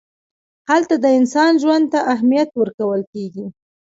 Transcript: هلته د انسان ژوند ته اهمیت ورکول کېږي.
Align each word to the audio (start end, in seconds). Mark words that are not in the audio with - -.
هلته 0.69 0.95
د 0.99 1.05
انسان 1.19 1.51
ژوند 1.63 1.85
ته 1.93 1.99
اهمیت 2.13 2.49
ورکول 2.59 3.01
کېږي. 3.13 3.45